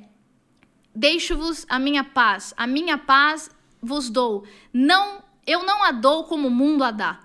[0.96, 3.50] Deixo-vos a minha paz, a minha paz
[3.82, 4.46] vos dou.
[4.74, 7.20] Não, eu não a dou como o mundo a dá.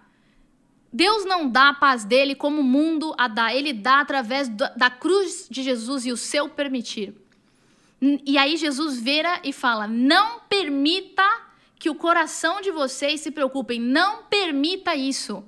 [0.92, 3.52] Deus não dá a paz dele como o mundo a dá.
[3.52, 7.14] Ele dá através da cruz de Jesus e o seu permitir.
[8.24, 11.24] E aí Jesus vira e fala: Não permita
[11.78, 13.80] que o coração de vocês se preocupem.
[13.80, 15.44] Não permita isso.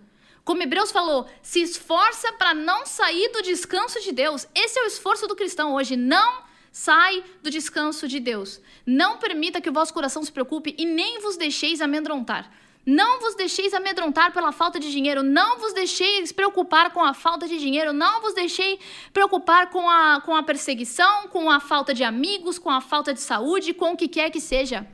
[0.47, 4.47] Como Hebreus falou, se esforça para não sair do descanso de Deus.
[4.55, 5.97] Esse é o esforço do cristão hoje.
[5.97, 8.61] Não sai do descanso de Deus.
[8.87, 12.49] Não permita que o vosso coração se preocupe e nem vos deixeis amedrontar.
[12.87, 17.49] Não vos deixeis amedrontar pela falta de dinheiro, não vos deixeis preocupar com a falta
[17.49, 18.79] de dinheiro, não vos deixei
[19.13, 23.21] preocupar com a, com a perseguição, com a falta de amigos, com a falta de
[23.21, 24.87] saúde, com o que quer que seja.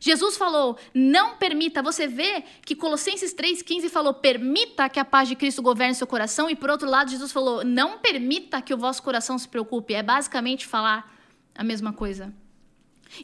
[0.00, 1.82] Jesus falou: não permita.
[1.82, 6.48] Você vê que Colossenses 3,15 falou: permita que a paz de Cristo governe seu coração.
[6.48, 9.94] E por outro lado, Jesus falou: não permita que o vosso coração se preocupe.
[9.94, 11.14] É basicamente falar
[11.54, 12.34] a mesma coisa.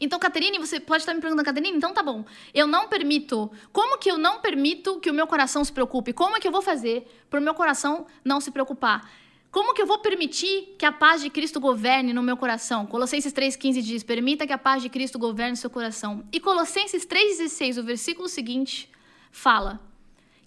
[0.01, 2.25] Então, Caterine, você pode estar me perguntando, Caterine, então tá bom.
[2.53, 3.51] Eu não permito.
[3.73, 6.13] Como que eu não permito que o meu coração se preocupe?
[6.13, 9.09] Como é que eu vou fazer para o meu coração não se preocupar?
[9.57, 12.85] Como que eu vou permitir que a paz de Cristo governe no meu coração?
[12.85, 16.29] Colossenses 3,15 diz: Permita que a paz de Cristo governe seu coração.
[16.31, 18.91] E Colossenses 3,16, o versículo seguinte,
[19.33, 19.81] fala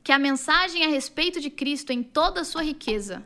[0.03, 3.23] que a mensagem a respeito de Cristo em toda a sua riqueza,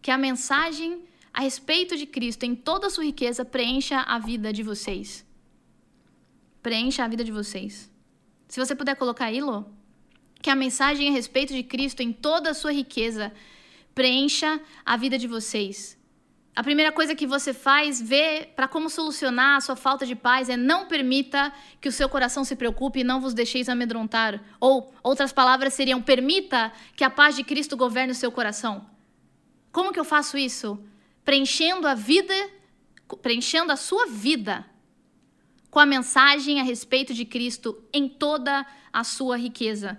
[0.00, 4.52] que a mensagem a respeito de Cristo em toda a sua riqueza preencha a vida
[4.52, 5.26] de vocês.
[6.62, 7.90] Preencha a vida de vocês.
[8.46, 9.64] Se você puder colocar aí, Lô,
[10.40, 13.32] que a mensagem a respeito de Cristo em toda a sua riqueza
[13.94, 15.96] preencha a vida de vocês.
[16.56, 20.48] A primeira coisa que você faz, vê para como solucionar a sua falta de paz
[20.48, 24.40] é não permita que o seu coração se preocupe e não vos deixeis amedrontar.
[24.60, 28.88] Ou outras palavras seriam permita que a paz de Cristo governe o seu coração.
[29.72, 30.78] Como que eu faço isso?
[31.24, 32.34] Preenchendo a vida,
[33.20, 34.64] preenchendo a sua vida
[35.72, 39.98] com a mensagem a respeito de Cristo em toda a sua riqueza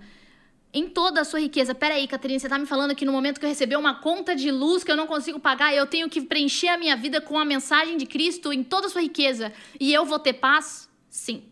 [0.75, 1.73] em toda a sua riqueza.
[1.73, 4.51] Peraí, Catarina, você está me falando que no momento que eu receber uma conta de
[4.51, 7.45] luz que eu não consigo pagar, eu tenho que preencher a minha vida com a
[7.45, 10.89] mensagem de Cristo em toda a sua riqueza e eu vou ter paz?
[11.09, 11.43] Sim.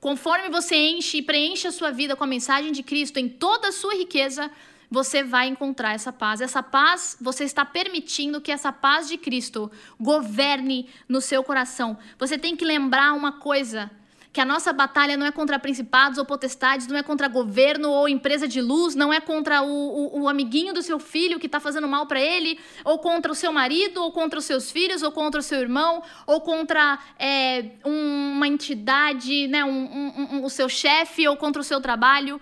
[0.00, 3.66] Conforme você enche e preenche a sua vida com a mensagem de Cristo em toda
[3.66, 4.48] a sua riqueza,
[4.88, 6.40] você vai encontrar essa paz.
[6.40, 11.98] Essa paz, você está permitindo que essa paz de Cristo governe no seu coração.
[12.16, 13.90] Você tem que lembrar uma coisa:
[14.32, 18.08] que a nossa batalha não é contra principados ou potestades, não é contra governo ou
[18.08, 21.58] empresa de luz, não é contra o, o, o amiguinho do seu filho que está
[21.58, 25.10] fazendo mal para ele, ou contra o seu marido, ou contra os seus filhos, ou
[25.10, 31.26] contra o seu irmão, ou contra é, uma entidade, né, um, um, o seu chefe,
[31.26, 32.40] ou contra o seu trabalho.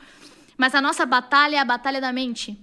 [0.56, 2.58] Mas a nossa batalha é a batalha da mente.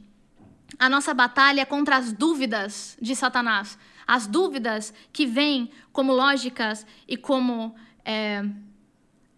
[0.78, 3.78] A nossa batalha é contra as dúvidas de Satanás.
[4.06, 7.74] As dúvidas que vêm como lógicas e como.
[8.04, 8.44] É,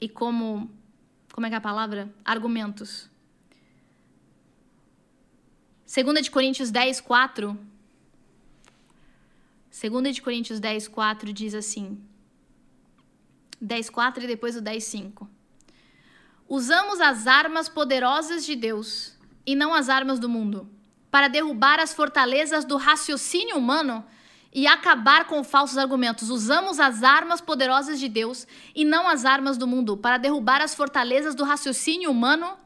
[0.06, 0.70] e como.
[1.34, 2.14] Como é que é a palavra?
[2.24, 3.10] Argumentos.
[5.86, 7.58] 2 de Coríntios 10, 4.
[9.72, 12.00] 2 de Coríntios 10, 4 diz assim.
[13.60, 15.30] 10, 4 e depois o 10, 5.
[16.48, 20.70] Usamos as armas poderosas de Deus e não as armas do mundo,
[21.10, 24.06] para derrubar as fortalezas do raciocínio humano
[24.56, 26.30] e acabar com falsos argumentos.
[26.30, 30.74] Usamos as armas poderosas de Deus e não as armas do mundo para derrubar as
[30.74, 32.58] fortalezas do raciocínio humano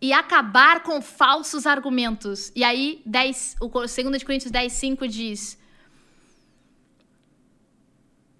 [0.00, 2.50] e acabar com falsos argumentos.
[2.56, 5.56] E aí, 10, o 2 de Coríntios 10, 5 diz: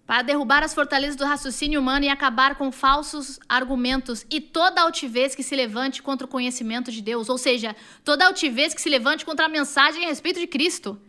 [0.05, 5.37] Para derrubar as fortalezas do raciocínio humano e acabar com falsos argumentos e toda altivez
[5.37, 7.29] que se levante contra o conhecimento de Deus.
[7.29, 11.01] Ou seja, toda altivez que se levante contra a mensagem a respeito de Cristo.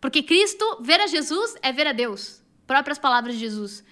[0.00, 2.42] Porque Cristo, ver a Jesus é ver a Deus.
[2.66, 3.84] Próprias palavras de Jesus.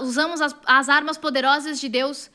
[0.00, 2.30] Usamos as, as armas poderosas de Deus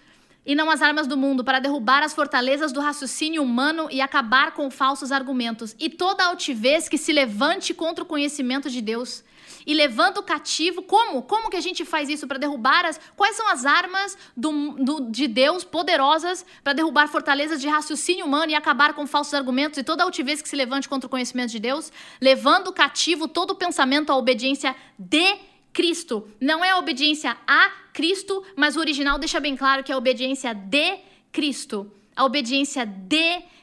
[0.46, 4.52] e não as armas do mundo, para derrubar as fortalezas do raciocínio humano e acabar
[4.52, 9.24] com falsos argumentos, e toda altivez que se levante contra o conhecimento de Deus,
[9.66, 10.82] e levando o cativo.
[10.82, 11.22] Como?
[11.24, 13.00] Como que a gente faz isso para derrubar as.
[13.16, 18.52] Quais são as armas do, do, de Deus poderosas para derrubar fortalezas de raciocínio humano
[18.52, 21.60] e acabar com falsos argumentos e toda altivez que se levante contra o conhecimento de
[21.60, 21.92] Deus?
[22.22, 25.38] Levando cativo todo o pensamento à obediência de
[25.74, 26.28] Cristo.
[26.40, 29.98] Não é a obediência a Cristo, mas o original deixa bem claro que é a
[29.98, 31.00] obediência de
[31.32, 31.92] Cristo.
[32.16, 33.55] A obediência de Cristo,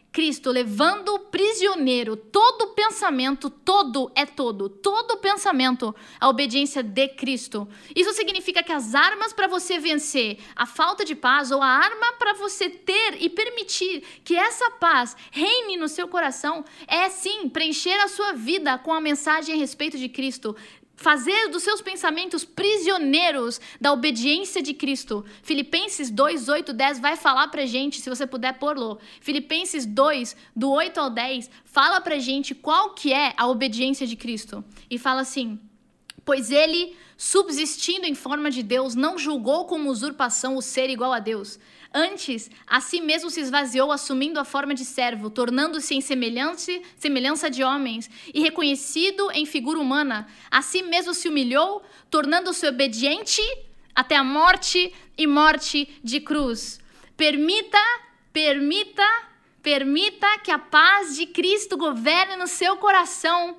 [0.47, 7.67] levando prisioneiro todo pensamento, todo é todo, todo pensamento, a obediência de Cristo.
[7.97, 12.13] Isso significa que as armas para você vencer a falta de paz, ou a arma
[12.19, 17.99] para você ter e permitir que essa paz reine no seu coração, é sim preencher
[18.01, 20.55] a sua vida com a mensagem a respeito de Cristo,
[20.97, 25.25] fazer dos seus pensamentos prisioneiros da obediência de Cristo.
[25.43, 28.99] Filipenses 2, 8, 10 vai falar pra gente, se você puder pôr-lo.
[29.21, 34.17] Filipenses 2, do 8 ao 10, fala pra gente qual que é a obediência de
[34.17, 34.65] Cristo.
[34.91, 35.59] E fala assim:
[36.25, 41.19] Pois ele, subsistindo em forma de Deus, não julgou como usurpação o ser igual a
[41.19, 41.59] Deus
[41.95, 47.51] Antes, a si mesmo se esvaziou, assumindo a forma de servo, tornando-se em semelhança, semelhança
[47.51, 50.27] de homens, e reconhecido em figura humana.
[50.51, 53.43] A si mesmo se humilhou, tornando-se obediente
[53.95, 56.81] até a morte e morte de cruz.
[57.17, 57.79] Permita,
[58.33, 59.07] permita,
[59.63, 63.57] permita que a paz de Cristo governe no seu coração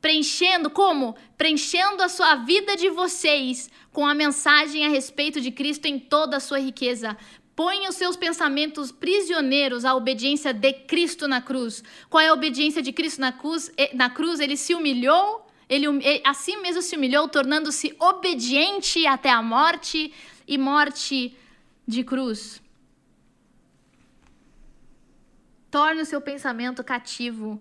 [0.00, 1.14] preenchendo como?
[1.36, 6.36] Preenchendo a sua vida de vocês com a mensagem a respeito de Cristo em toda
[6.36, 7.16] a sua riqueza.
[7.60, 11.84] Põe os seus pensamentos prisioneiros à obediência de Cristo na cruz.
[12.08, 13.70] Qual é a obediência de Cristo na cruz?
[13.92, 15.84] Na cruz ele se humilhou, ele
[16.24, 20.10] assim mesmo se humilhou, tornando-se obediente até a morte
[20.48, 21.36] e morte
[21.86, 22.62] de cruz.
[25.70, 27.60] Torne o seu pensamento cativo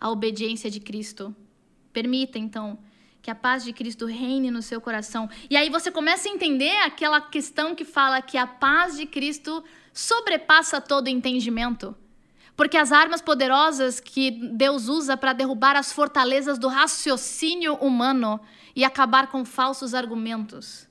[0.00, 1.34] à obediência de Cristo.
[1.92, 2.78] Permita, então,
[3.22, 5.28] que a paz de Cristo reine no seu coração.
[5.48, 9.62] E aí você começa a entender aquela questão que fala que a paz de Cristo
[9.92, 11.94] sobrepassa todo entendimento.
[12.56, 18.40] Porque as armas poderosas que Deus usa para derrubar as fortalezas do raciocínio humano
[18.74, 20.88] e acabar com falsos argumentos.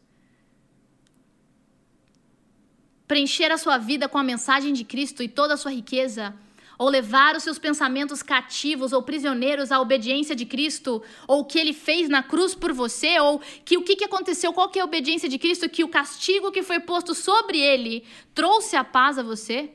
[3.08, 6.36] Preencher a sua vida com a mensagem de Cristo e toda a sua riqueza
[6.80, 11.60] ou levar os seus pensamentos cativos ou prisioneiros à obediência de Cristo, ou o que
[11.60, 14.82] ele fez na cruz por você, ou que o que, que aconteceu, qual que é
[14.82, 19.20] a obediência de Cristo, que o castigo que foi posto sobre ele trouxe a paz
[19.20, 19.72] a você?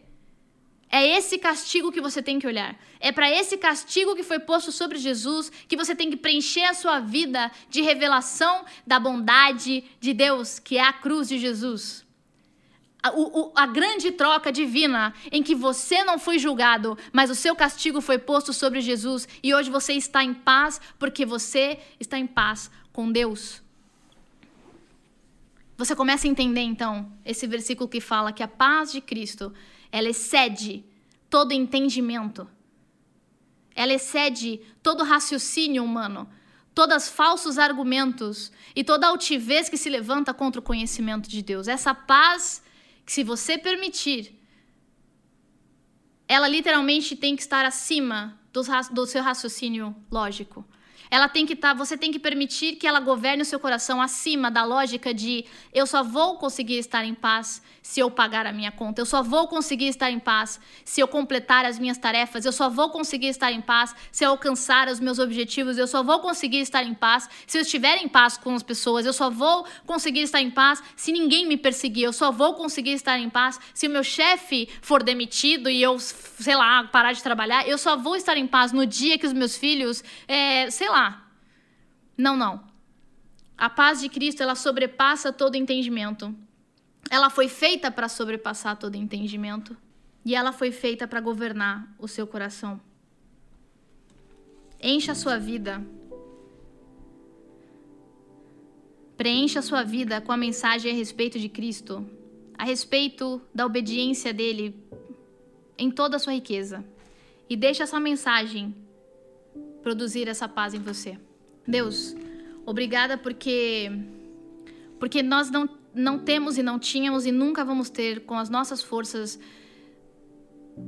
[0.91, 2.79] É esse castigo que você tem que olhar.
[3.01, 6.73] É para esse castigo que foi posto sobre Jesus que você tem que preencher a
[6.73, 12.04] sua vida de revelação da bondade de Deus, que é a cruz de Jesus
[13.05, 17.55] a, o, a grande troca divina em que você não foi julgado, mas o seu
[17.55, 22.27] castigo foi posto sobre Jesus e hoje você está em paz porque você está em
[22.27, 23.63] paz com Deus.
[25.77, 29.53] Você começa a entender então esse versículo que fala que a paz de Cristo,
[29.93, 30.83] ela excede
[31.29, 32.49] todo entendimento.
[33.75, 36.27] Ela excede todo raciocínio humano,
[36.75, 41.69] todos os falsos argumentos e toda altivez que se levanta contra o conhecimento de Deus.
[41.69, 42.64] Essa paz
[43.05, 44.41] que se você permitir,
[46.27, 48.63] ela literalmente tem que estar acima do,
[48.93, 50.65] do seu raciocínio lógico.
[51.11, 54.01] Ela tem que estar, tá, você tem que permitir que ela governe o seu coração
[54.01, 58.53] acima da lógica de eu só vou conseguir estar em paz se eu pagar a
[58.53, 59.03] minha conta.
[59.03, 62.47] Eu só vou conseguir estar em paz se eu completar as minhas tarefas.
[62.47, 65.77] Eu só vou conseguir estar em paz se eu alcançar os meus objetivos.
[65.77, 69.05] Eu só vou conseguir estar em paz se eu estiver em paz com as pessoas.
[69.05, 72.05] Eu só vou conseguir estar em paz se ninguém me perseguir.
[72.05, 75.99] Eu só vou conseguir estar em paz se o meu chefe for demitido e eu,
[75.99, 77.69] sei lá, parar de trabalhar.
[77.69, 81.23] Eu só vou estar em paz no dia que os meus filhos, é, sei lá.
[82.17, 82.65] Não, não.
[83.59, 86.35] A paz de Cristo, ela sobrepassa todo entendimento.
[87.11, 89.77] Ela foi feita para sobrepassar todo entendimento
[90.25, 92.81] e ela foi feita para governar o seu coração.
[94.81, 95.85] Encha a sua vida.
[99.17, 102.05] Preencha a sua vida com a mensagem a respeito de Cristo,
[102.59, 104.75] a respeito da obediência dele
[105.79, 106.85] em toda a sua riqueza.
[107.49, 108.75] E deixe essa mensagem
[109.83, 111.19] produzir essa paz em você.
[111.67, 112.17] Deus,
[112.67, 113.91] obrigada porque
[114.99, 118.83] porque nós não não temos e não tínhamos e nunca vamos ter com as nossas
[118.83, 119.39] forças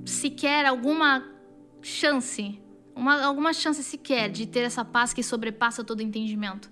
[0.05, 1.25] sequer alguma
[1.81, 2.61] chance,
[2.95, 6.71] uma, alguma chance sequer de ter essa paz que sobrepassa todo entendimento.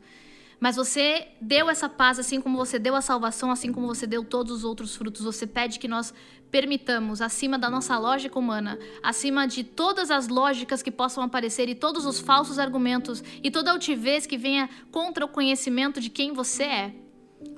[0.59, 4.25] Mas você deu essa paz, assim como você deu a salvação, assim como você deu
[4.25, 5.23] todos os outros frutos.
[5.23, 6.15] Você pede que nós
[6.51, 11.75] permitamos, acima da nossa lógica humana, acima de todas as lógicas que possam aparecer e
[11.75, 16.63] todos os falsos argumentos e toda altivez que venha contra o conhecimento de quem você
[16.63, 16.95] é,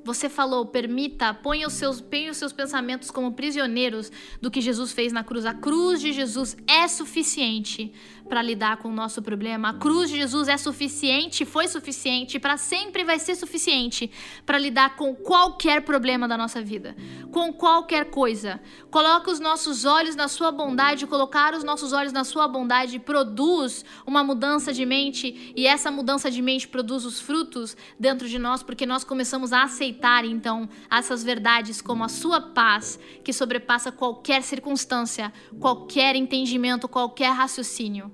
[0.04, 4.10] Você falou, permita, ponha os seus, ponha os seus pensamentos como prisioneiros
[4.40, 5.44] do que Jesus fez na cruz.
[5.44, 7.92] A cruz de Jesus é suficiente
[8.26, 9.70] para lidar com o nosso problema.
[9.70, 14.10] A cruz de Jesus é suficiente, foi suficiente, para sempre vai ser suficiente
[14.44, 16.94] para lidar com qualquer problema da nossa vida,
[17.32, 18.60] com qualquer coisa.
[18.90, 23.84] Coloca os nossos olhos na sua bondade, colocar os nossos olhos na sua bondade produz
[24.06, 28.62] uma mudança de mente e essa mudança de mente produz os frutos dentro de nós,
[28.62, 34.42] porque nós começamos a aceitar então essas verdades como a sua paz, que sobrepassa qualquer
[34.42, 38.10] circunstância, qualquer entendimento, qualquer raciocínio.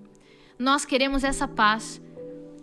[0.62, 2.00] Nós queremos essa paz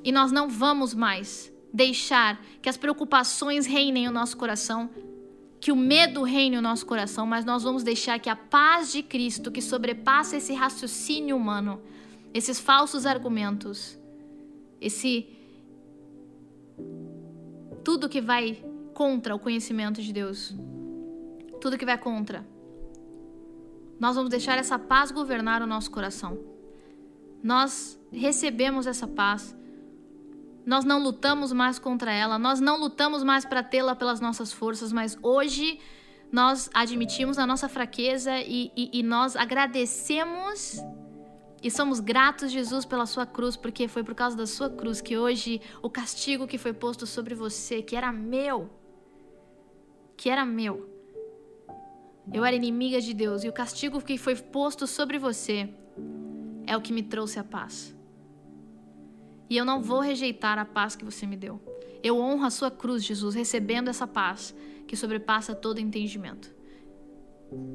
[0.06, 4.90] e nós não vamos mais deixar que as preocupações reinem o nosso coração,
[5.60, 9.04] que o medo reine o nosso coração, mas nós vamos deixar que a paz de
[9.04, 11.82] Cristo, que sobrepassa esse raciocínio humano,
[12.34, 14.00] esses falsos argumentos,
[14.80, 15.28] esse
[17.84, 20.56] tudo que vai contra o conhecimento de Deus.
[21.60, 22.48] Tudo que vai contra.
[24.00, 26.59] Nós vamos deixar essa paz governar o nosso coração.
[27.44, 29.56] Nós recebemos essa paz.
[30.66, 34.92] Nós não lutamos mais contra ela, nós não lutamos mais para tê-la pelas nossas forças,
[34.92, 35.80] mas hoje
[36.32, 40.80] nós admitimos a nossa fraqueza e, e, e nós agradecemos
[41.62, 45.18] e somos gratos, Jesus, pela sua cruz, porque foi por causa da sua cruz que
[45.18, 48.70] hoje o castigo que foi posto sobre você, que era meu,
[50.16, 50.88] que era meu.
[52.32, 55.70] Eu era inimiga de Deus e o castigo que foi posto sobre você
[56.70, 57.96] é o que me trouxe a paz.
[59.50, 61.60] E eu não vou rejeitar a paz que você me deu.
[62.04, 64.56] Eu honro a sua cruz, Jesus, recebendo essa paz
[64.88, 66.54] que sobrepassa todo entendimento,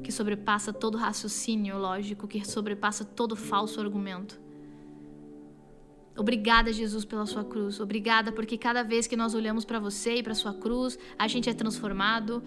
[0.01, 4.39] que sobrepassa todo raciocínio lógico, que sobrepassa todo falso argumento.
[6.17, 7.81] Obrigada, Jesus, pela sua cruz.
[7.81, 11.49] Obrigada porque cada vez que nós olhamos para você e para sua cruz, a gente
[11.49, 12.41] é transformado.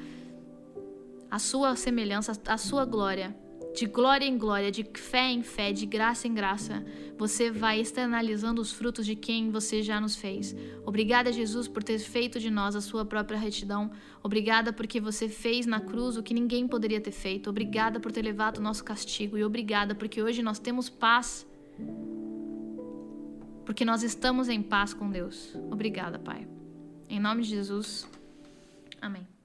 [1.30, 3.36] A sua semelhança, a sua glória,
[3.74, 6.84] de glória em glória, de fé em fé, de graça em graça,
[7.16, 10.54] você vai externalizando os frutos de quem você já nos fez.
[10.84, 13.90] Obrigada, Jesus, por ter feito de nós a sua própria retidão.
[14.22, 17.50] Obrigada porque você fez na cruz o que ninguém poderia ter feito.
[17.50, 21.46] Obrigada por ter levado o nosso castigo e obrigada porque hoje nós temos paz
[23.68, 25.54] porque nós estamos em paz com Deus.
[25.70, 26.48] Obrigada, Pai.
[27.06, 28.08] Em nome de Jesus.
[28.98, 29.37] Amém.